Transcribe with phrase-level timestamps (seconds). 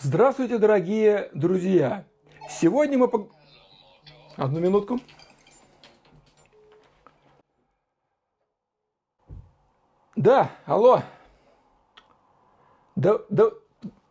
[0.00, 2.04] Здравствуйте, дорогие друзья!
[2.48, 3.08] Сегодня мы...
[3.08, 3.28] По...
[4.36, 5.00] Одну минутку.
[10.14, 11.02] Да, алло.
[12.94, 13.50] Да, да,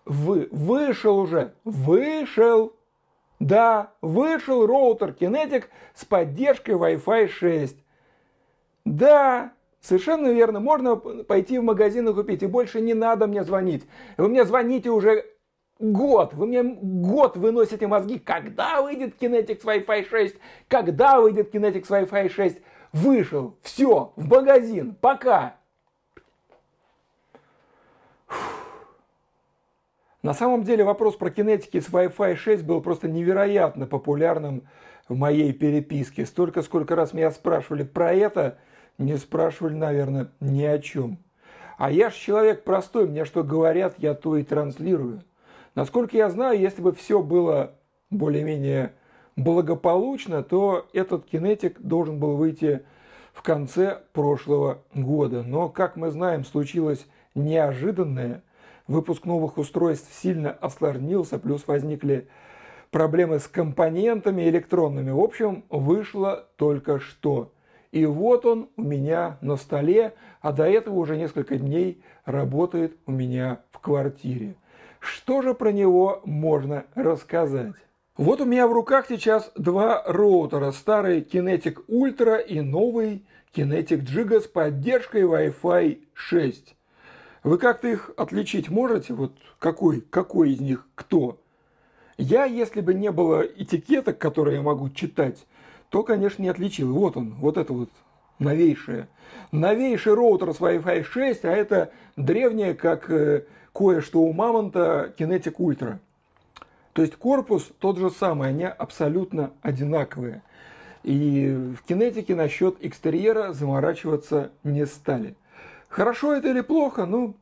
[0.04, 2.74] вы, вышел уже, вышел.
[3.40, 7.78] Да, вышел роутер Kinetic с поддержкой Wi-Fi 6.
[8.84, 13.88] Да, совершенно верно, можно пойти в магазин и купить, и больше не надо мне звонить.
[14.18, 15.37] Вы мне звоните уже
[15.80, 20.36] год, вы мне год выносите мозги, когда выйдет Kinetic с Wi-Fi 6,
[20.68, 22.58] когда выйдет Kinetic с Wi-Fi 6.
[22.94, 25.58] Вышел, все, в магазин, пока.
[30.24, 34.64] На самом деле вопрос про кинетики с Wi-Fi 6 был просто невероятно популярным
[35.08, 36.26] в моей переписке.
[36.26, 38.58] Столько, сколько раз меня спрашивали про это,
[38.98, 41.20] не спрашивали, наверное, ни о чем.
[41.78, 45.24] А я же человек простой, мне что говорят, я то и транслирую.
[45.78, 47.76] Насколько я знаю, если бы все было
[48.10, 48.94] более-менее
[49.36, 52.82] благополучно, то этот кинетик должен был выйти
[53.32, 55.44] в конце прошлого года.
[55.44, 57.06] Но, как мы знаем, случилось
[57.36, 58.42] неожиданное–
[58.88, 62.28] выпуск новых устройств сильно осложнился, плюс возникли
[62.90, 65.12] проблемы с компонентами электронными.
[65.12, 67.54] В общем, вышло только что.
[67.92, 73.12] И вот он у меня на столе, а до этого уже несколько дней работает у
[73.12, 74.56] меня в квартире.
[75.00, 77.74] Что же про него можно рассказать?
[78.18, 80.72] Вот у меня в руках сейчас два роутера.
[80.72, 86.76] Старый Kinetic Ultra и новый Kinetic Giga с поддержкой Wi-Fi 6.
[87.44, 89.14] Вы как-то их отличить можете?
[89.14, 91.40] Вот какой, какой из них кто?
[92.18, 95.46] Я, если бы не было этикеток, которые я могу читать,
[95.90, 96.92] то, конечно, не отличил.
[96.94, 97.90] Вот он, вот это вот
[98.40, 99.08] новейшее.
[99.52, 103.46] Новейший роутер с Wi-Fi 6, а это древнее, как э,
[103.78, 106.00] кое-что у Мамонта, Kinetic Ultra.
[106.94, 110.42] То есть корпус тот же самый, они абсолютно одинаковые.
[111.04, 115.36] И в кинетике насчет экстерьера заморачиваться не стали.
[115.90, 117.06] Хорошо это или плохо?
[117.06, 117.36] Ну,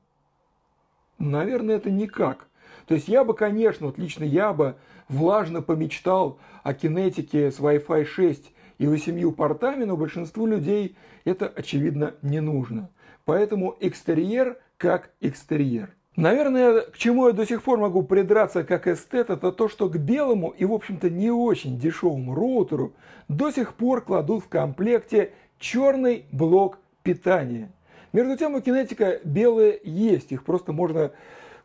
[1.19, 2.47] наверное, это никак.
[2.85, 4.75] То есть я бы, конечно, вот лично я бы
[5.07, 12.13] влажно помечтал о кинетике с Wi-Fi 6 и 8 портами, но большинству людей это, очевидно,
[12.21, 12.89] не нужно.
[13.23, 15.94] Поэтому экстерьер как экстерьер.
[16.15, 19.97] Наверное, к чему я до сих пор могу придраться как эстет, это то, что к
[19.97, 22.93] белому и, в общем-то, не очень дешевому роутеру
[23.27, 27.69] до сих пор кладут в комплекте черный блок питания.
[28.13, 31.11] Между тем у кинетика белые есть, их просто можно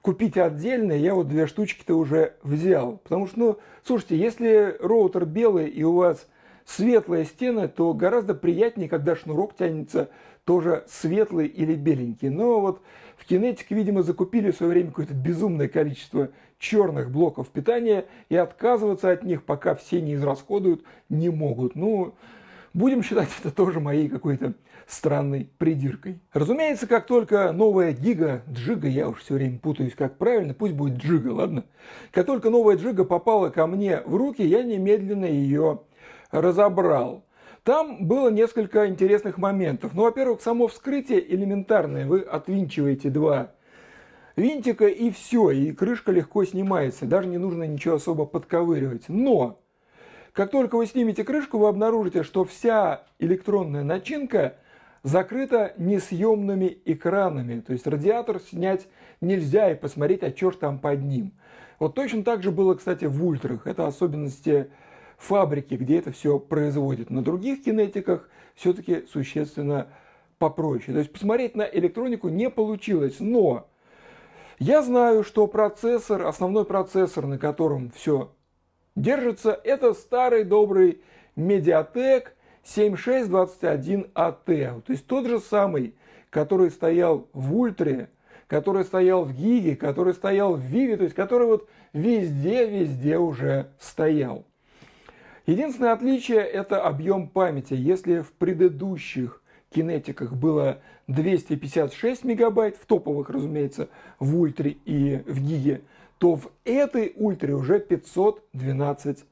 [0.02, 0.92] купить отдельно.
[0.92, 2.96] Я вот две штучки-то уже взял.
[3.04, 6.26] Потому что, ну, слушайте, если роутер белый и у вас
[6.64, 10.10] светлая стена, то гораздо приятнее, когда шнурок тянется
[10.44, 12.30] тоже светлый или беленький.
[12.30, 12.82] Но вот
[13.20, 19.10] в кинетике, видимо, закупили в свое время какое-то безумное количество черных блоков питания и отказываться
[19.10, 21.74] от них, пока все не израсходуют, не могут.
[21.74, 22.14] Ну,
[22.72, 24.54] будем считать это тоже моей какой-то
[24.86, 26.18] странной придиркой.
[26.32, 30.96] Разумеется, как только новая Гига, Джига, я уж все время путаюсь, как правильно, пусть будет
[30.96, 31.64] Джига, ладно?
[32.12, 35.82] Как только новая Джига попала ко мне в руки, я немедленно ее
[36.30, 37.22] разобрал.
[37.64, 39.92] Там было несколько интересных моментов.
[39.94, 42.06] Ну, во-первых, само вскрытие элементарное.
[42.06, 43.52] Вы отвинчиваете два
[44.36, 47.04] винтика и все, и крышка легко снимается.
[47.06, 49.04] Даже не нужно ничего особо подковыривать.
[49.08, 49.60] Но,
[50.32, 54.56] как только вы снимете крышку, вы обнаружите, что вся электронная начинка–
[55.02, 57.60] закрыто несъемными экранами.
[57.60, 58.86] То есть радиатор снять
[59.20, 61.32] нельзя и посмотреть, а что ж там под ним.
[61.78, 63.66] Вот точно так же было, кстати, в ультрах.
[63.66, 64.70] Это особенности
[65.20, 67.10] фабрики, где это все производят.
[67.10, 69.88] На других кинетиках все-таки существенно
[70.38, 70.94] попроще.
[70.94, 73.16] То есть посмотреть на электронику не получилось.
[73.20, 73.68] Но
[74.58, 78.32] я знаю, что процессор, основной процессор, на котором все
[78.96, 81.02] держится, это старый добрый
[81.36, 82.28] Mediatek
[82.64, 85.94] 7621AT, то есть тот же самый,
[86.28, 88.10] который стоял в Ультре,
[88.46, 94.44] который стоял в Гиге, который стоял в Виве, то есть который вот везде-везде уже стоял.
[95.50, 97.74] Единственное отличие– это объем памяти.
[97.74, 99.42] Если в предыдущих
[99.74, 103.88] кинетиках было 256 мегабайт, в топовых, разумеется,
[104.20, 105.80] в Ультре и в Гиге,
[106.18, 109.24] то в этой Ультре уже 512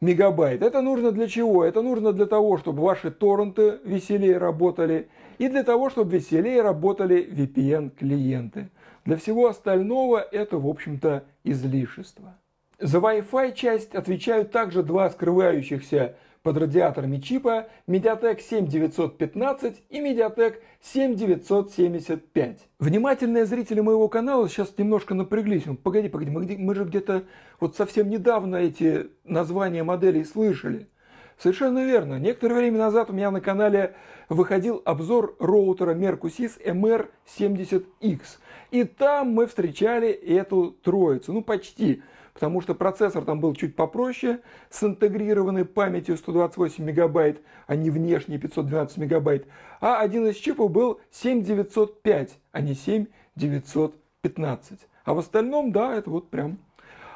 [0.00, 0.62] мегабайт.
[0.62, 1.66] Это нужно для чего?
[1.66, 7.28] Это нужно для того, чтобы ваши торренты веселее работали и для того, чтобы веселее работали
[7.30, 8.70] VPN-клиенты.
[9.04, 12.38] Для всего остального это, в общем-то, излишество.
[12.80, 22.58] За Wi-Fi часть отвечают также два скрывающихся под радиаторами чипа Mediatek 7915 и Mediatek 7975.
[22.78, 25.64] Внимательные зрители моего канала сейчас немножко напряглись.
[25.82, 27.24] Погоди, погоди, мы, мы же где-то
[27.60, 30.88] вот совсем недавно эти названия моделей слышали.
[31.36, 32.18] Совершенно верно.
[32.18, 33.94] Некоторое время назад у меня на канале
[34.30, 38.20] выходил обзор роутера Mercosys MR70X.
[38.70, 41.34] И там мы встречали эту троицу.
[41.34, 42.02] Ну, почти.
[42.34, 44.40] Потому что процессор там был чуть попроще,
[44.70, 49.46] с интегрированной памятью 128 мегабайт, а не внешней 512 мегабайт.
[49.80, 54.78] А один из чипов был 7905, а не 7915.
[55.04, 56.58] А в остальном, да, это вот прям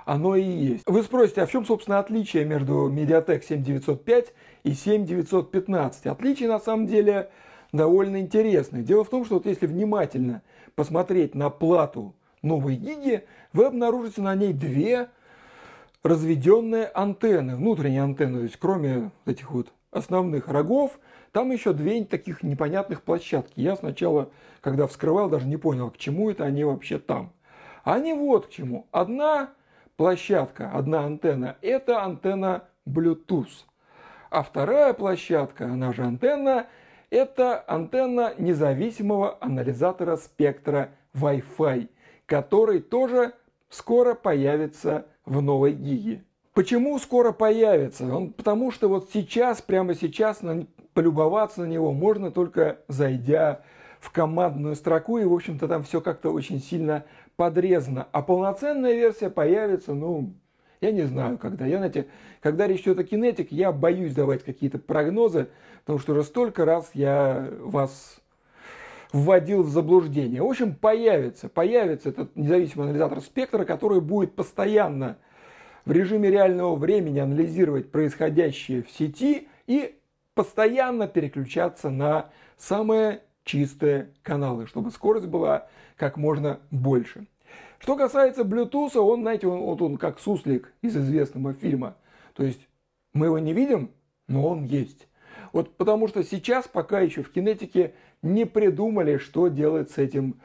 [0.04, 0.84] оно и есть.
[0.86, 4.34] Вы спросите, а в чем, собственно, отличие между Mediatek 7905
[4.64, 6.06] и 7915?
[6.06, 7.30] Отличие, на самом деле,
[7.72, 8.82] довольно интересное.
[8.82, 10.42] Дело в том, что вот если внимательно
[10.74, 12.14] посмотреть на плату
[12.44, 15.08] новой гиги, вы обнаружите на ней две
[16.02, 20.98] разведенные антенны, внутренние антенны, то есть кроме этих вот основных рогов,
[21.32, 23.60] там еще две таких непонятных площадки.
[23.60, 24.30] Я сначала,
[24.60, 27.32] когда вскрывал, даже не понял, к чему это они вообще там.
[27.82, 28.86] Они вот к чему.
[28.92, 29.50] Одна
[29.96, 33.64] площадка, одна антенна, это антенна Bluetooth.
[34.30, 36.66] А вторая площадка, она же антенна,
[37.10, 41.88] это антенна независимого анализатора спектра Wi-Fi,
[42.26, 43.34] который тоже
[43.68, 46.22] скоро появится в новой гиге.
[46.52, 48.06] Почему скоро появится?
[48.14, 53.62] Он, потому что вот сейчас, прямо сейчас, на, полюбоваться на него можно только зайдя
[54.00, 57.04] в командную строку, и, в общем-то, там все как-то очень сильно
[57.36, 58.06] подрезано.
[58.12, 60.32] А полноценная версия появится, ну,
[60.80, 61.66] я не знаю, когда.
[61.66, 62.06] Я, знаете,
[62.40, 65.48] когда речь идет о кинетик, я боюсь давать какие-то прогнозы,
[65.80, 68.20] потому что уже столько раз я вас
[69.14, 70.42] вводил в заблуждение.
[70.42, 75.18] В общем, появится, появится этот независимый анализатор спектра, который будет постоянно
[75.84, 79.96] в режиме реального времени анализировать происходящее в сети и
[80.34, 87.28] постоянно переключаться на самые чистые каналы, чтобы скорость была как можно больше.
[87.78, 91.94] Что касается Bluetooth, он, знаете, он, вот он как суслик из известного фильма.
[92.34, 92.66] То есть
[93.12, 93.92] мы его не видим,
[94.26, 95.06] но он есть.
[95.52, 97.94] Вот потому что сейчас пока еще в кинетике
[98.24, 100.40] не придумали, что делать с этим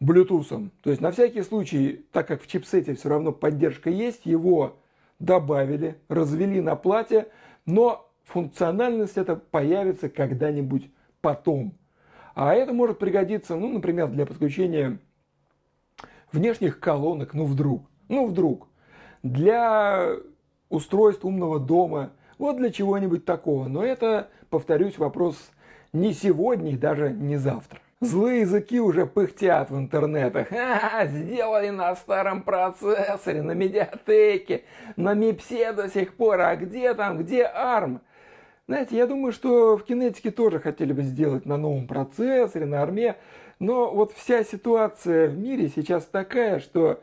[0.00, 0.70] Bluetooth.
[0.82, 4.76] То есть на всякий случай, так как в чипсете все равно поддержка есть, его
[5.18, 7.28] добавили, развели на плате,
[7.64, 10.90] но функциональность это появится когда-нибудь
[11.20, 11.74] потом.
[12.34, 14.98] А это может пригодиться, ну, например, для подключения
[16.32, 18.68] внешних колонок, ну вдруг, ну вдруг,
[19.22, 20.10] для
[20.68, 23.68] устройств умного дома, вот для чего-нибудь такого.
[23.68, 25.50] Но это, повторюсь, вопрос
[25.96, 27.80] не сегодня даже не завтра.
[28.00, 30.48] Злые языки уже пыхтят в интернетах.
[30.52, 34.64] А, сделали на старом процессоре, на медиатеке,
[34.96, 36.40] на мипсе до сих пор.
[36.40, 38.00] А где там, где ARM?
[38.68, 43.16] Знаете, я думаю, что в кинетике тоже хотели бы сделать на новом процессоре, на арме.
[43.58, 47.00] Но вот вся ситуация в мире сейчас такая, что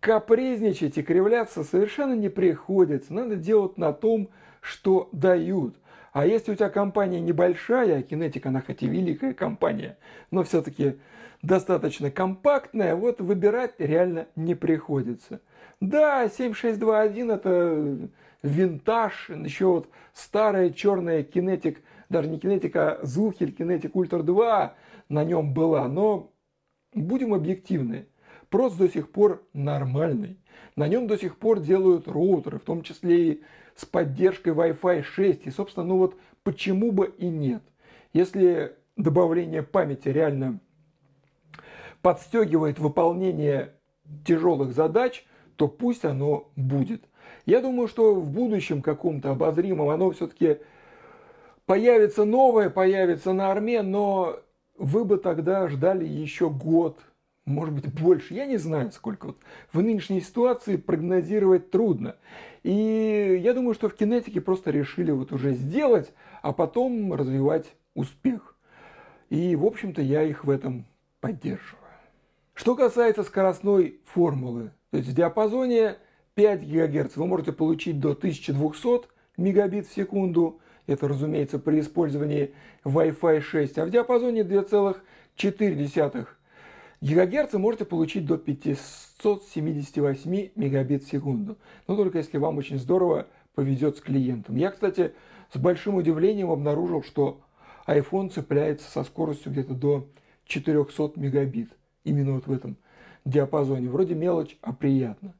[0.00, 3.14] капризничать и кривляться совершенно не приходится.
[3.14, 4.30] Надо делать на том,
[4.60, 5.76] что дают.
[6.18, 9.98] А если у тебя компания небольшая, Кинетик, она хоть и великая компания,
[10.32, 10.98] но все-таки
[11.42, 15.40] достаточно компактная, вот выбирать реально не приходится.
[15.80, 18.08] Да, 7621 это
[18.42, 24.74] винтаж, еще вот старая черная кинетик, даже не кинетик, а Зухель кинетик Ультра 2
[25.08, 26.32] на нем была, но
[26.94, 28.08] будем объективны,
[28.48, 30.40] просто до сих пор нормальный.
[30.74, 33.42] На нем до сих пор делают роутеры, в том числе и
[33.78, 35.46] с поддержкой Wi-Fi 6.
[35.46, 37.62] И, собственно, ну вот почему бы и нет.
[38.12, 40.58] Если добавление памяти реально
[42.02, 43.74] подстегивает выполнение
[44.26, 47.04] тяжелых задач, то пусть оно будет.
[47.46, 50.58] Я думаю, что в будущем каком-то обозримом оно все-таки
[51.64, 54.40] появится новое, появится на арме, но
[54.76, 56.98] вы бы тогда ждали еще год,
[57.48, 58.34] может быть, больше.
[58.34, 59.26] Я не знаю, сколько.
[59.26, 59.38] Вот
[59.72, 62.16] в нынешней ситуации прогнозировать трудно.
[62.62, 66.12] И я думаю, что в кинетике просто решили вот уже сделать,
[66.42, 68.56] а потом развивать успех.
[69.30, 70.86] И, в общем-то, я их в этом
[71.20, 71.78] поддерживаю.
[72.54, 75.96] Что касается скоростной формулы, то есть в диапазоне
[76.34, 83.40] 5 ГГц вы можете получить до 1200 мегабит в секунду, это, разумеется, при использовании Wi-Fi
[83.40, 86.26] 6, а в диапазоне 2,4
[87.00, 91.56] ГГц можете получить до 578 мегабит в секунду.
[91.86, 94.56] Но только если вам очень здорово повезет с клиентом.
[94.56, 95.12] Я, кстати,
[95.52, 97.40] с большим удивлением обнаружил, что
[97.86, 100.08] iPhone цепляется со скоростью где-то до
[100.46, 101.70] 400 мегабит.
[102.02, 102.76] Именно вот в этом
[103.24, 103.88] диапазоне.
[103.88, 105.34] Вроде мелочь, а приятно.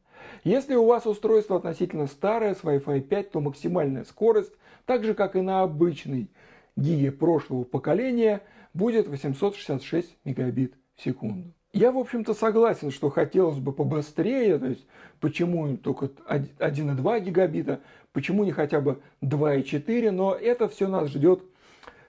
[0.45, 4.53] Если у вас устройство относительно старое с Wi-Fi 5, то максимальная скорость,
[4.87, 6.31] так же как и на обычной
[6.77, 8.43] гиге прошлого поколения,
[8.75, 11.55] будет 866 мегабит секунду.
[11.73, 14.87] Я, в общем-то, согласен, что хотелось бы побыстрее, то есть
[15.21, 17.81] почему только 1,2 гигабита,
[18.13, 21.43] почему не хотя бы 2,4, но это все нас ждет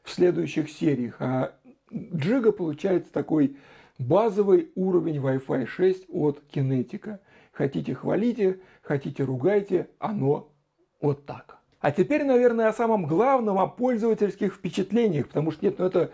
[0.03, 1.17] в следующих сериях.
[1.19, 1.53] А
[1.93, 3.57] Джига получается такой
[3.97, 7.19] базовый уровень Wi-Fi 6 от Кинетика.
[7.51, 10.53] Хотите хвалите, хотите ругайте, оно
[11.01, 11.57] вот так.
[11.81, 16.11] А теперь, наверное, о самом главном, о пользовательских впечатлениях, потому что нет, ну это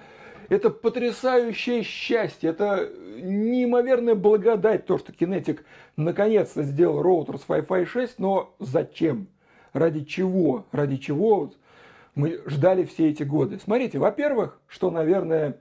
[0.50, 2.90] это потрясающее счастье, это
[3.22, 5.62] неимоверная благодать, то, что Kinetic
[5.98, 9.28] наконец-то сделал роутер с Wi-Fi 6, но зачем?
[9.74, 10.66] Ради чего?
[10.72, 11.52] Ради чего
[12.16, 13.60] мы ждали все эти годы?
[13.60, 15.58] Смотрите, во-первых, что, наверное,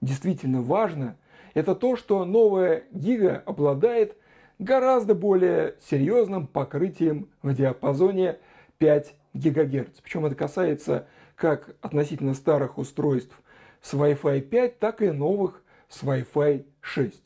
[0.00, 1.16] действительно важно,
[1.54, 4.16] это то, что новая гига обладает
[4.58, 8.38] гораздо более серьезным покрытием в диапазоне
[8.78, 10.00] 5 ГГц.
[10.02, 13.34] Причем это касается как относительно старых устройств
[13.84, 17.22] с Wi-Fi 5, так и новых с Wi-Fi 6.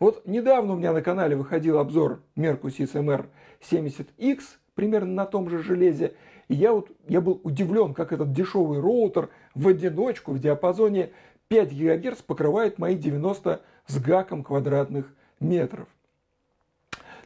[0.00, 4.40] Вот недавно у меня на канале выходил обзор Mercosys MR70X,
[4.74, 6.14] примерно на том же железе,
[6.48, 11.12] и я, вот, я был удивлен, как этот дешевый роутер в одиночку в диапазоне
[11.48, 15.06] 5 ГГц покрывает мои 90 с гаком квадратных
[15.38, 15.86] метров.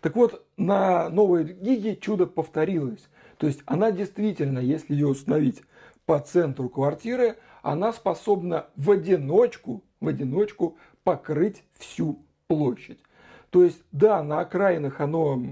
[0.03, 3.09] Так вот, на новой гиге чудо повторилось.
[3.39, 5.63] То есть она действительно, если ее установить
[6.05, 13.01] по центру квартиры, она способна в одиночку, в одиночку покрыть всю площадь.
[13.51, 15.43] То есть, да, на окраинах оно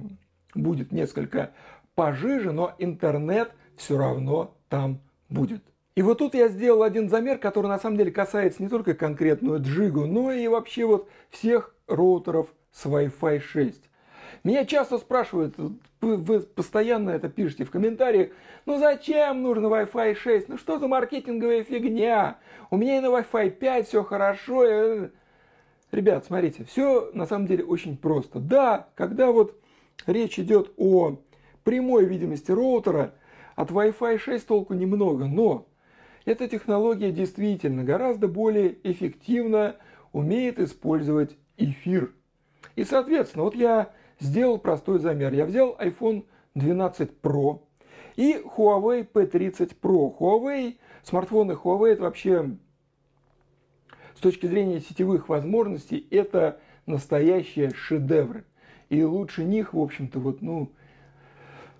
[0.55, 1.53] будет несколько
[1.97, 5.65] пожиже, но интернет все равно там будет.
[5.97, 9.61] И вот тут я сделал один замер, который на самом деле касается не только конкретную
[9.61, 13.91] джигу, но и вообще вот всех роутеров с Wi-Fi 6.
[14.43, 15.55] Меня часто спрашивают,
[16.01, 18.31] вы постоянно это пишете в комментариях,
[18.67, 20.49] ну зачем нужно Wi-Fi 6?
[20.49, 22.39] Ну что за маркетинговая фигня?
[22.71, 25.11] У меня и на Wi-Fi 5 все хорошо.
[25.93, 28.41] Ребят, смотрите, все на самом деле очень просто.
[28.41, 29.59] Да, когда вот
[30.07, 31.19] речь идет о
[31.63, 33.15] прямой видимости роутера,
[33.55, 35.67] от Wi-Fi 6 толку немного, но
[36.25, 39.77] эта технология действительно гораздо более эффективно
[40.13, 42.13] умеет использовать эфир.
[42.77, 45.33] И, соответственно, вот я сделал простой замер.
[45.33, 47.61] Я взял iPhone 12 Pro
[48.17, 50.17] и Huawei P30 Pro.
[50.19, 52.57] Huawei, смартфоны Huawei это вообще
[54.17, 58.45] с точки зрения сетевых возможностей это настоящие шедевры.
[58.89, 60.71] И лучше них, в общем-то, вот, ну,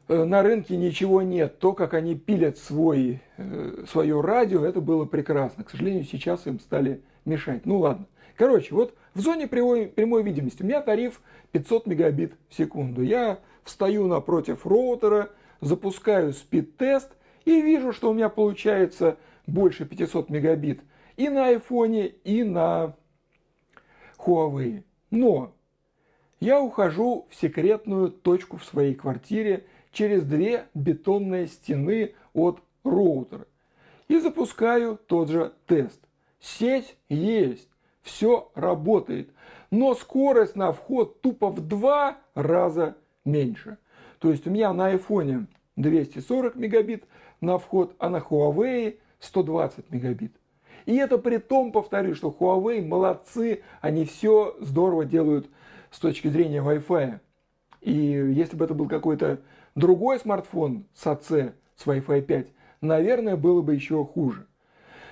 [0.09, 1.59] э, на рынке ничего нет.
[1.59, 5.65] То, как они пилят свой, э, свое радио, это было прекрасно.
[5.65, 7.67] К сожалению, сейчас им стали мешать.
[7.67, 8.07] Ну ладно.
[8.37, 11.21] Короче, вот в зоне прямой, прямой видимости у меня тариф
[11.53, 13.03] 500 мегабит в секунду.
[13.03, 15.31] Я встаю напротив роутера,
[15.61, 17.11] запускаю спид-тест
[17.45, 19.17] и вижу, что у меня получается
[19.47, 20.81] больше 500 мегабит
[21.17, 22.97] и на айфоне, и на
[24.19, 24.83] Huawei.
[25.11, 25.53] Но
[26.41, 33.47] я ухожу в секретную точку в своей квартире через две бетонные стены от роутера
[34.09, 36.01] и запускаю тот же тест.
[36.41, 37.71] Сеть есть
[38.05, 39.31] все работает.
[39.73, 43.79] Но скорость на вход тупо в два раза меньше.
[44.21, 47.05] То есть у меня на айфоне 240 мегабит
[47.41, 50.33] на вход, а на Huawei 120 мегабит.
[50.87, 55.49] И это при том, повторю, что Huawei молодцы, они все здорово делают
[55.91, 57.21] с точки зрения Wi-Fi.
[57.81, 59.41] И если бы это был какой-то
[59.75, 62.49] другой смартфон с AC, с Wi-Fi 5,
[62.83, 64.47] наверное, было бы еще хуже.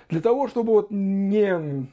[0.09, 1.87] Для того, чтобы вот не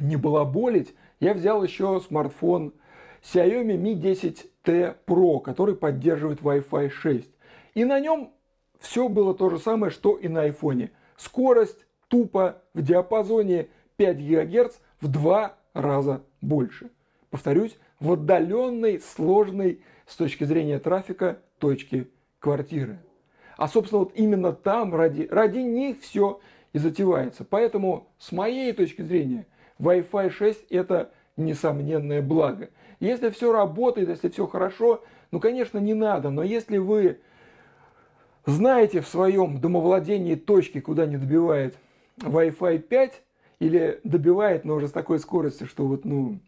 [0.00, 2.72] не балаболить, я взял еще смартфон
[3.22, 7.28] Xiaomi Mi 10T Pro, который поддерживает Wi-Fi 6.
[7.74, 8.32] И на нем
[8.78, 10.90] все было то же самое, что и на iPhone.
[11.16, 16.90] Скорость тупо в диапазоне 5 ГГц в два раза больше.
[17.30, 22.06] Повторюсь, в отдаленной, сложной с точки зрения трафика точке
[22.38, 23.00] квартиры.
[23.56, 26.40] А, собственно, вот именно там ради, ради них все
[26.72, 27.44] и затевается.
[27.44, 29.46] Поэтому, с моей точки зрения–
[29.78, 32.70] Wi-Fi 6 это несомненное благо.
[33.00, 36.30] Если все работает, если все хорошо, ну, конечно, не надо.
[36.30, 37.20] Но если вы
[38.46, 41.76] знаете в своем домовладении точки, куда не добивает
[42.18, 43.22] Wi-Fi 5,
[43.58, 46.38] или добивает, но уже с такой скоростью, что вот, ну,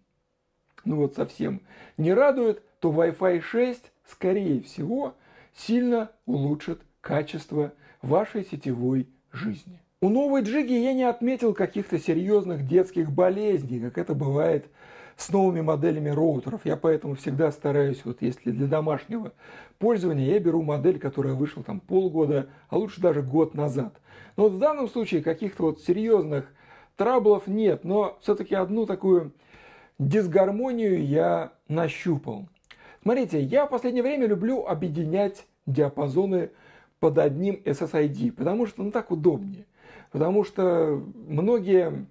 [0.84, 1.60] ну вот совсем
[1.96, 5.14] не радует, то Wi-Fi 6, скорее всего,
[5.54, 7.72] сильно улучшит качество
[8.02, 9.80] вашей сетевой жизни.
[10.02, 14.64] У новой джиги я не отметил каких-то серьезных детских болезней, как это бывает
[15.18, 16.62] с новыми моделями роутеров.
[16.64, 19.34] Я поэтому всегда стараюсь, вот если для домашнего
[19.78, 23.92] пользования, я беру модель, которая вышла там полгода, а лучше даже год назад.
[24.38, 26.50] Но вот в данном случае каких-то вот серьезных
[26.96, 29.32] траблов нет, но все-таки одну такую
[29.98, 32.48] дисгармонию я нащупал.
[33.02, 36.52] Смотрите, я в последнее время люблю объединять диапазоны
[37.00, 39.66] под одним SSID, потому что ну, так удобнее.
[40.10, 42.06] Потому что многие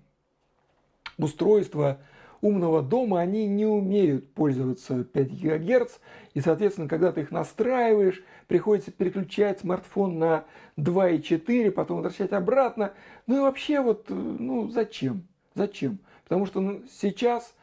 [1.17, 1.99] устройства
[2.41, 5.97] умного дома, они не умеют пользоваться 5 ГГц,
[6.33, 10.45] и, соответственно, когда ты их настраиваешь, приходится переключать смартфон на
[10.77, 12.93] 2,4, потом возвращать обратно.
[13.27, 15.23] Ну и вообще вот, ну зачем?
[15.53, 15.99] Зачем?
[16.23, 17.53] Потому что ну, сейчас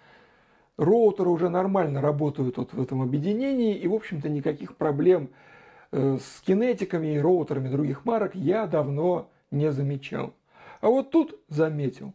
[0.77, 5.31] роутеры уже нормально работают вот в этом объединении, и, в общем-то, никаких проблем
[5.93, 10.35] э, с кинетиками и роутерами других марок я давно не замечал.
[10.81, 12.13] А вот тут заметил.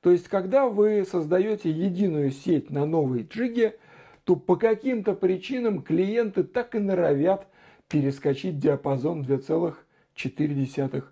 [0.00, 3.76] То есть, когда вы создаете единую сеть на новой джиге,
[4.24, 7.46] то по каким-то причинам клиенты так и норовят
[7.88, 11.04] перескочить диапазон 2,4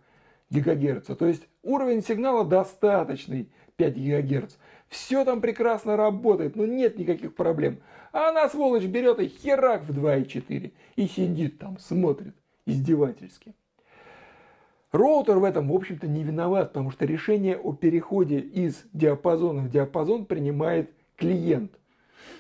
[0.50, 1.06] ГГц.
[1.16, 4.56] То есть уровень сигнала достаточный 5 ГГц.
[4.88, 7.80] Все там прекрасно работает, но нет никаких проблем.
[8.12, 12.35] А она, сволочь, берет и херак в 2,4 и сидит там, смотрит
[12.66, 13.54] издевательски.
[14.94, 19.68] Роутер в этом, в общем-то, не виноват, потому что решение о переходе из диапазона в
[19.68, 21.72] диапазон принимает клиент.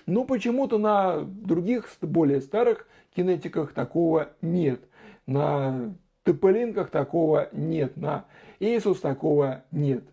[0.06, 4.80] Но почему-то на других, более старых кинетиках такого нет.
[5.26, 7.96] На TP-линках такого нет.
[7.96, 8.24] На
[8.60, 10.04] Asus такого нет.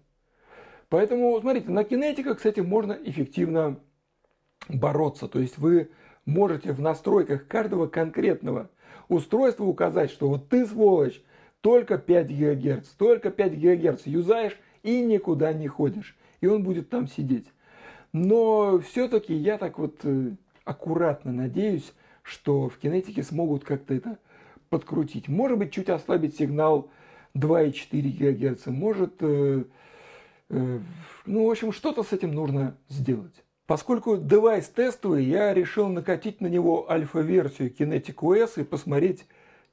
[0.89, 3.77] Поэтому, смотрите, на кинетиках с этим можно эффективно
[4.67, 5.27] бороться.
[5.27, 5.91] То есть вы
[6.25, 8.71] можете в настройках каждого конкретного
[9.09, 11.21] устройства указать, что вот ты, сволочь,
[11.61, 16.15] только 5 ГГц, только 5 ГГц юзаешь и никуда не ходишь.
[16.41, 17.47] И он будет там сидеть.
[18.13, 20.31] Но все-таки я так вот э,
[20.65, 24.17] аккуратно надеюсь, что в кинетике смогут как-то это
[24.69, 25.27] подкрутить.
[25.27, 26.89] Может быть, чуть ослабить сигнал
[27.35, 28.65] 2,4 ГГц.
[28.67, 29.63] Может, э,
[30.49, 30.79] э,
[31.25, 33.43] ну, в общем, что-то с этим нужно сделать.
[33.67, 39.25] Поскольку девайс тестовый, я решил накатить на него альфа-версию Kinetic OS и посмотреть,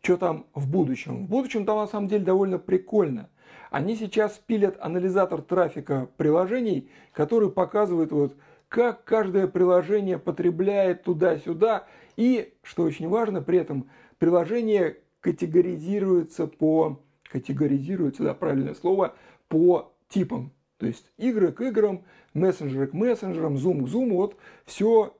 [0.02, 1.26] что там в будущем.
[1.26, 3.28] В будущем там на самом деле довольно прикольно.
[3.70, 8.36] Они сейчас пилят анализатор трафика приложений, который показывает вот
[8.68, 11.86] как каждое приложение потребляет туда-сюда.
[12.16, 19.14] И, что очень важно, при этом приложение категоризируется по, категоризируется, да, правильное слово,
[19.48, 20.52] по типам.
[20.78, 25.16] То есть игры к играм, мессенджеры к мессенджерам, зум к зуму, вот все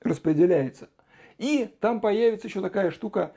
[0.00, 0.88] распределяется.
[1.38, 3.32] И там появится еще такая штука,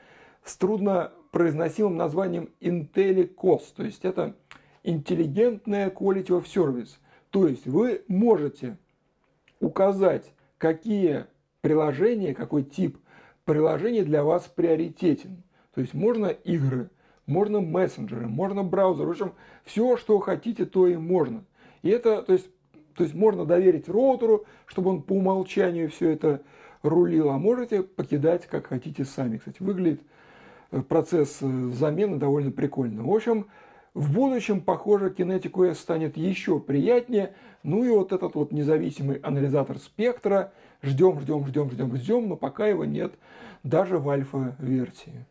[0.46, 4.36] с труднопроизносимым названием IntelliCOS, то есть это
[4.84, 6.98] интеллигентная Quality of Service.
[7.30, 8.78] То есть вы можете
[9.60, 11.26] указать, какие
[11.60, 12.96] приложения, какой тип
[13.44, 15.42] приложений для вас приоритетен.
[15.74, 16.90] То есть можно игры,
[17.26, 19.32] можно мессенджеры, можно браузер, в общем,
[19.64, 21.44] все, что хотите, то и можно.
[21.82, 22.48] И это, то есть,
[22.94, 26.42] то есть можно доверить роутеру, чтобы он по умолчанию все это
[26.82, 29.38] рулил, а можете покидать, как хотите сами.
[29.38, 30.00] Кстати, выглядит
[30.88, 33.02] процесс э, замены довольно прикольно.
[33.02, 33.46] В общем,
[33.94, 37.34] в будущем, похоже, Kinetic OS станет еще приятнее.
[37.62, 40.52] Ну и вот этот вот независимый анализатор спектра.
[40.82, 43.14] Ждем, ждем, ждем, ждем, ждем, но пока его нет
[43.62, 45.26] даже в альфа-версии.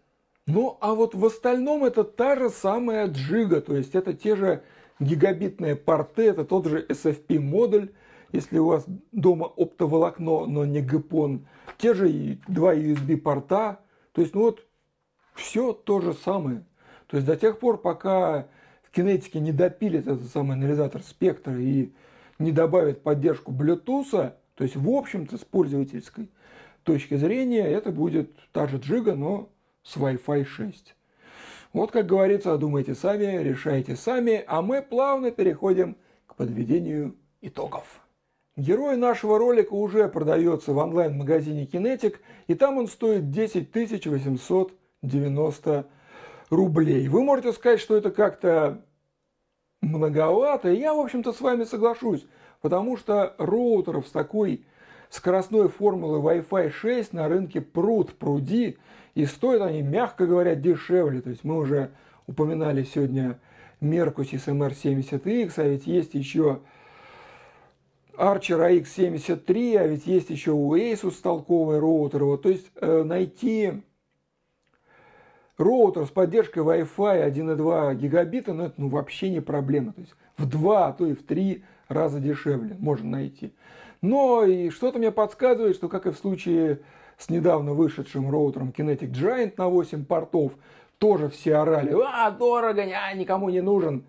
[0.47, 4.63] Ну а вот в остальном это та же самая джига, то есть это те же
[4.99, 7.91] гигабитные порты, это тот же SFP модуль,
[8.31, 11.45] если у вас дома оптоволокно, но не GPON,
[11.77, 13.79] те же два USB порта,
[14.11, 14.65] то есть ну вот
[15.35, 16.65] все то же самое.
[17.07, 18.47] То есть до тех пор, пока
[18.83, 21.91] в кинетике не допилит этот самый анализатор спектра и
[22.39, 26.29] не добавит поддержку Bluetooth, то есть в общем-то с пользовательской
[26.83, 29.49] точки зрения это будет та же джига, но
[29.83, 30.95] с Wi-Fi 6.
[31.73, 38.01] Вот как говорится, думайте сами, решайте сами, а мы плавно переходим к подведению итогов.
[38.55, 42.15] Герой нашего ролика уже продается в онлайн-магазине Kinetic,
[42.47, 44.73] и там он стоит 10 800
[45.07, 45.87] 90
[46.49, 47.07] рублей.
[47.07, 48.81] Вы можете сказать, что это как-то
[49.81, 50.71] многовато.
[50.71, 52.25] Я, в общем-то, с вами соглашусь,
[52.61, 54.65] потому что роутеров с такой
[55.09, 58.77] скоростной формулы Wi-Fi 6 на рынке пруд пруди,
[59.13, 61.21] и стоят они, мягко говоря, дешевле.
[61.21, 61.91] То есть мы уже
[62.27, 63.39] упоминали сегодня
[63.81, 66.61] Mercus SMR70X, а ведь есть еще
[68.17, 72.25] Archer AX73, а ведь есть еще у Asus толковые роутеры.
[72.25, 73.83] Вот, то есть э, найти
[75.57, 79.93] роутер с поддержкой Wi-Fi 1,2 гигабита, ну, это ну, вообще не проблема.
[79.93, 83.53] То есть в два, а то и в три раза дешевле можно найти.
[84.01, 86.81] Но и что-то мне подсказывает, что как и в случае
[87.17, 90.53] с недавно вышедшим роутером Kinetic Giant на 8 портов,
[90.97, 94.05] тоже все орали, а, дорого, а, никому не нужен,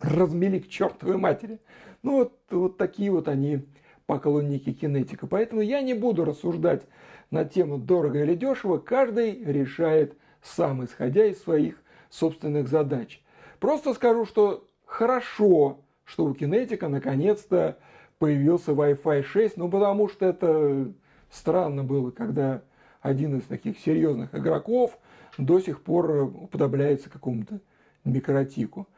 [0.00, 1.58] размели к чертовой матери.
[2.02, 3.66] Ну вот, вот такие вот они
[4.06, 5.26] поклонники кинетика.
[5.26, 6.82] Поэтому я не буду рассуждать
[7.30, 13.22] на тему дорого или дешево, каждый решает сам, исходя из своих собственных задач.
[13.58, 17.78] Просто скажу, что хорошо, что у кинетика наконец-то
[18.18, 20.92] появился Wi-Fi 6, ну потому что это
[21.30, 22.62] странно было, когда
[23.00, 24.98] один из таких серьезных игроков
[25.38, 27.60] до сих пор уподобляется какому-то
[28.04, 28.88] микротику.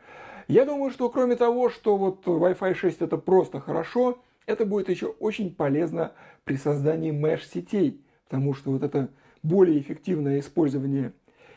[0.49, 5.07] Я думаю, что кроме того, что вот Wi-Fi 6 это просто хорошо, это будет еще
[5.07, 6.13] очень полезно
[6.45, 9.09] при создании mesh-сетей, потому что вот это
[9.43, 11.13] более эффективное использование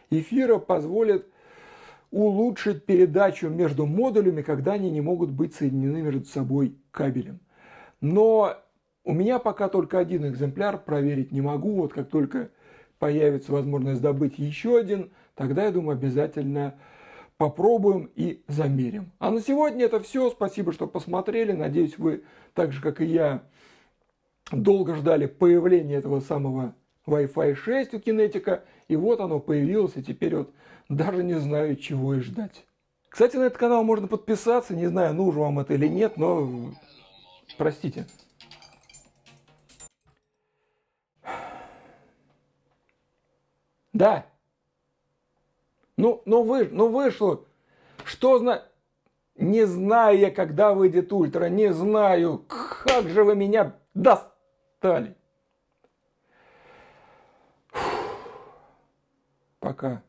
[0.09, 1.27] эфира позволит
[2.11, 7.39] улучшить передачу между модулями, когда они не могут быть соединены между собой кабелем.
[7.99, 8.55] Но
[9.03, 11.75] у меня пока только один экземпляр, проверить не могу.
[11.75, 12.49] Вот как только
[12.99, 16.75] появится возможность добыть еще один, тогда, я думаю, обязательно
[17.37, 19.11] попробуем и замерим.
[19.19, 20.29] А на сегодня это все.
[20.29, 21.51] Спасибо, что посмотрели.
[21.51, 23.43] Надеюсь, вы так же, как и я,
[24.51, 26.75] долго ждали появления этого самого
[27.07, 28.63] Wi-Fi 6 у кинетика.
[28.87, 30.53] И вот оно появилось, и теперь вот
[30.89, 32.65] даже не знаю, чего и ждать.
[33.09, 34.75] Кстати, на этот канал можно подписаться.
[34.75, 36.73] Не знаю, нужно вам это или нет, но
[37.57, 38.07] простите.
[43.93, 44.25] Да.
[45.95, 47.45] Ну, ну, вы, ну вышло.
[48.03, 48.63] Что зна...
[49.37, 52.45] Не знаю я, когда выйдет ультра, не знаю.
[52.83, 55.15] Как же вы меня достали.
[59.65, 60.03] Пока.